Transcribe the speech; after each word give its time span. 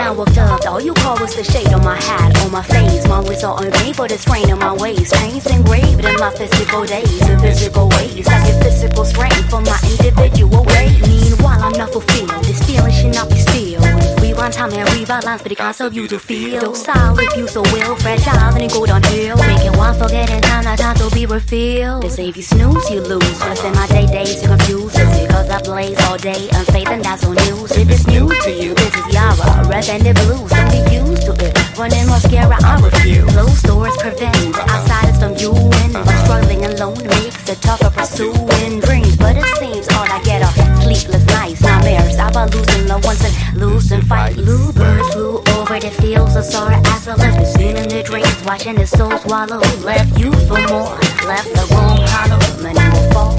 I 0.00 0.10
walked 0.10 0.38
up, 0.38 0.64
all 0.66 0.80
you 0.80 0.94
call 0.94 1.18
was 1.18 1.34
the 1.34 1.44
shade 1.44 1.72
on 1.72 1.84
my 1.84 1.96
hat, 1.96 2.38
on 2.42 2.50
my 2.50 2.62
face. 2.62 3.06
My 3.06 3.20
whistle 3.20 3.52
on 3.52 3.70
me 3.82 3.92
for 3.92 4.08
the 4.08 4.16
strain 4.16 4.50
on 4.50 4.58
my 4.58 4.74
waist. 4.74 5.14
Chains 5.14 5.46
engraved 5.46 6.04
in 6.04 6.16
my 6.16 6.30
physical 6.30 6.84
days, 6.84 7.28
in 7.28 7.38
physical 7.40 7.88
ways. 7.88 8.26
I 8.28 8.46
get 8.46 8.62
physical 8.62 9.04
strength 9.04 9.50
from 9.50 9.64
my 9.64 9.78
individual 9.98 10.64
ways. 10.64 11.00
Meanwhile, 11.06 11.62
I'm 11.62 11.72
not 11.72 11.92
fulfilled. 11.92 12.30
This 12.44 12.62
feeling 12.64 12.92
should 12.92 13.14
not 13.14 13.28
be 13.28 13.38
still. 13.38 13.82
Rewind 14.22 14.54
time 14.54 14.72
and 14.72 14.88
lines, 15.24 15.42
but 15.42 15.52
it 15.52 15.58
can't 15.58 15.74
serve 15.74 15.94
you 15.94 16.08
to 16.08 16.18
feel. 16.18 16.60
Docile 16.60 17.18
if 17.18 17.36
you 17.36 17.46
so 17.48 17.62
will, 17.72 17.96
fragile, 17.96 18.52
then 18.52 18.62
it 18.62 18.72
go 18.72 18.86
downhill. 18.86 19.36
Making 19.36 19.76
one 19.76 19.94
forget 19.98 20.30
in 20.30 20.40
time, 20.42 20.64
not 20.64 20.78
time 20.78 20.96
to 20.96 21.10
be 21.14 21.26
refilled. 21.26 22.02
They 22.02 22.08
say 22.08 22.28
if 22.28 22.36
you 22.36 22.42
snooze, 22.42 22.90
you 22.90 23.00
lose. 23.00 23.40
When 23.40 23.50
I 23.50 23.54
spend 23.54 23.74
my 23.74 23.86
day 23.88 24.06
days, 24.06 24.40
confused. 24.46 24.96
It's 24.98 25.20
because 25.20 25.50
I 25.50 25.60
blaze 25.62 26.00
all 26.06 26.16
day, 26.16 26.48
unfaith 26.52 26.88
and 26.88 27.04
that's 27.04 27.24
on 27.24 27.34
news. 27.34 27.72
If 27.72 27.90
it's 27.90 28.06
new 28.06 28.28
to 28.28 28.50
you, 28.50 28.74
this 28.74 28.94
is 28.94 29.14
Yara, 29.14 29.51
red 29.72 29.88
and 29.88 30.04
the 30.04 30.12
blues. 30.22 30.52
Be 30.68 30.80
used 30.92 31.24
to 31.24 31.32
it. 31.40 31.56
Running 31.78 32.06
mascara, 32.06 32.58
I 32.62 32.80
refuse. 32.84 33.24
Closed 33.32 33.64
doors 33.64 33.96
prevent 33.96 34.52
the 34.52 34.64
outsiders 34.68 35.18
from 35.18 35.32
you 35.40 35.52
in. 35.80 35.92
But 35.92 36.16
struggling 36.24 36.64
alone 36.68 37.00
makes 37.08 37.48
it 37.48 37.60
tougher 37.62 37.90
pursuing 37.90 38.80
dreams. 38.80 39.16
But 39.16 39.36
it 39.36 39.48
seems 39.56 39.88
all 39.96 40.04
I 40.04 40.20
get 40.22 40.42
are 40.44 40.54
sleepless 40.82 41.24
nights, 41.26 41.62
nightmares 41.62 42.16
I've 42.18 42.34
been 42.34 42.48
losing 42.52 42.86
loved 42.86 43.04
ones 43.04 43.24
and 43.24 43.34
losing 43.58 44.02
fights. 44.02 44.36
Bluebirds 44.36 45.08
flew 45.14 45.42
over 45.56 45.80
the 45.80 45.90
fields 46.00 46.36
of 46.36 46.44
sorrow 46.44 46.80
as 46.92 47.08
I 47.08 47.14
left 47.14 47.38
the 47.40 47.46
scene 47.46 47.76
in 47.76 47.88
the 47.88 48.02
dreams, 48.02 48.36
watching 48.44 48.76
the 48.76 48.86
soul 48.86 49.16
swallow. 49.18 49.60
Left 49.80 50.12
you 50.18 50.32
for 50.48 50.60
more, 50.68 50.92
left 51.24 51.48
the 51.56 51.64
room 51.72 51.98
hollow. 52.12 52.40
Many 52.62 52.84
will 52.92 53.08
fall, 53.12 53.32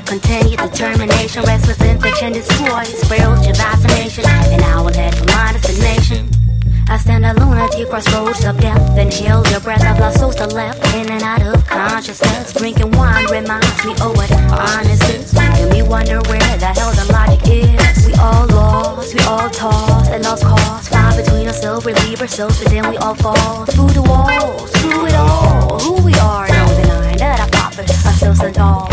under 0.00 0.18
continued 0.18 0.58
determination. 0.58 1.42
Restless 1.44 1.80
infection 1.80 2.32
destroys 2.32 2.88
spiritual 3.00 3.54
vaccination. 3.54 4.24
And 4.26 4.62
I 4.62 4.80
will 4.80 4.92
for 4.92 5.24
my 5.26 5.52
destination. 5.52 6.28
I 6.88 6.96
stand 6.98 7.24
a 7.24 7.34
lunatic 7.34 7.88
crossroads 7.88 8.44
of 8.44 8.60
death 8.60 8.98
and 8.98 9.12
heal 9.12 9.42
your 9.50 9.60
breath. 9.60 9.82
I've 9.82 10.00
lost 10.00 10.20
souls 10.20 10.36
to 10.36 10.46
left 10.46 10.82
in 10.94 11.08
and 11.08 11.22
out 11.22 11.42
of 11.42 11.66
consciousness. 11.66 12.52
Drinking 12.52 12.90
wine 12.92 13.26
reminds 13.26 13.84
me 13.84 13.92
of 13.92 14.16
what 14.16 14.30
honest 14.32 15.02
is. 15.10 15.34
Making 15.34 15.68
me 15.70 15.82
wonder 15.82 16.20
where 16.28 16.56
the 16.58 16.66
hell 16.66 16.92
the 16.92 17.12
logic 17.12 17.40
is. 17.46 18.06
We 18.06 18.14
all 18.14 18.46
lost, 18.48 19.14
we 19.14 19.20
all 19.20 19.48
tossed 19.50 20.10
and 20.10 20.24
lost 20.24 20.44
cause. 20.44 20.88
Fly 20.88 21.16
between 21.16 21.46
us 21.46 21.56
ourselves, 21.62 21.86
relieve 21.86 22.20
ourselves, 22.20 22.62
but 22.62 22.72
then 22.72 22.90
we 22.90 22.96
all 22.96 23.14
fall 23.14 23.66
through 23.66 23.90
the 23.90 24.02
walls, 24.02 24.70
through 24.72 25.06
it 25.06 25.14
all. 25.14 25.78
Who 25.78 26.02
we 26.02 26.14
are, 26.14 26.48
no 26.48 26.66
denying 26.80 27.18
that 27.18 27.40
I 27.40 27.46
fought 27.56 27.74
for 27.74 27.82
ourselves 27.82 28.40
and 28.40 28.58
all. 28.58 28.89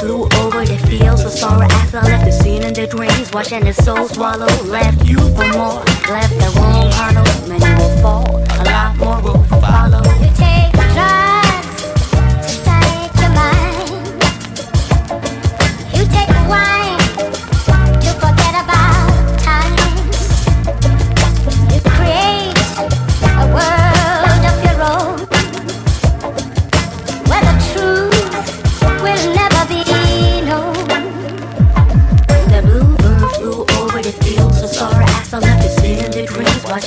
Flew 0.00 0.22
over 0.40 0.64
the 0.64 0.78
fields 0.88 1.24
of 1.24 1.30
sorrow 1.30 1.68
after 1.70 1.98
I 1.98 2.04
left 2.04 2.24
the 2.24 2.32
scene 2.32 2.62
in 2.62 2.72
the 2.72 2.86
dreams, 2.86 3.30
watching 3.32 3.62
the 3.66 3.74
soul 3.74 4.08
swallow. 4.08 4.46
Left 4.64 5.04
you 5.04 5.18
for 5.18 5.46
more, 5.52 5.84
left 6.08 6.32
the 6.40 6.50
room 6.56 6.88
hollow. 6.96 7.28
Many 7.46 7.68
will 7.76 7.94
fall, 8.00 8.24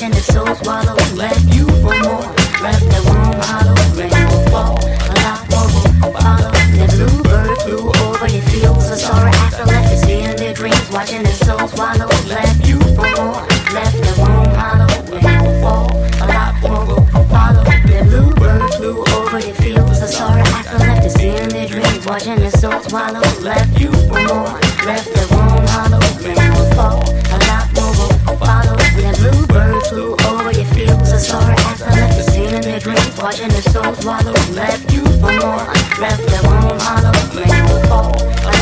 watching 0.04 0.16
the 0.16 0.34
soul 0.34 0.56
swallow. 0.56 0.96
Left 1.16 1.56
you 1.56 1.66
for 1.80 1.96
more, 2.04 2.28
left 2.62 2.84
the 2.92 3.00
room 3.08 3.40
hollow. 3.48 3.76
Will 3.96 4.50
fall, 4.52 4.76
a 4.84 5.16
lot 5.24 5.48
more 5.50 5.68
will 5.72 6.14
follow. 6.20 6.52
The 6.76 6.86
bluebird 6.92 7.58
flew 7.64 7.88
over 8.04 8.28
the 8.28 8.42
fields 8.52 8.90
of 8.92 8.98
sorrow 8.98 9.32
as 9.32 9.54
I 9.54 9.64
left 9.64 9.90
the 9.92 9.98
scene 10.06 10.30
in 10.30 10.36
the 10.36 10.54
dreams, 10.54 10.90
watching 10.92 11.24
the 11.24 11.32
soul 11.46 11.68
swallow. 11.70 12.08
Left 12.28 12.68
you 12.68 12.80
for 12.96 13.08
more, 13.16 13.48
left 13.72 13.96
the 13.96 14.14
room 14.20 14.52
hollow. 14.60 14.92
Will 15.08 15.62
fall, 15.62 15.88
a 16.20 16.26
lot 16.28 16.54
more 16.62 16.86
will 16.86 17.06
follow. 17.32 17.64
The 17.64 18.04
bluebird 18.04 18.74
flew 18.76 19.00
over 19.16 19.40
the 19.40 19.54
fields 19.54 20.02
of 20.02 20.10
sorrow 20.10 20.44
as 20.44 20.68
I 20.68 20.78
left 20.80 21.04
the 21.04 21.10
scene 21.10 21.44
in 21.44 21.50
the 21.50 21.66
dreams, 21.68 22.06
watching 22.06 22.40
the 22.40 22.52
soul 22.52 22.82
swallow. 22.82 23.22
Left 23.40 23.80
you 23.80 23.92
for 24.10 24.20
more, 24.28 24.63
Watching 33.24 33.48
the 33.48 33.62
soul 33.62 33.94
swallow, 34.02 34.34
left 34.52 34.92
you 34.92 35.00
one 35.22 35.38
more, 35.38 35.56
left 36.02 36.28
that 36.28 36.44
won't 36.44 36.82
hollow, 36.82 37.14
make 37.34 37.56
you 37.56 37.88
fall. 37.88 38.53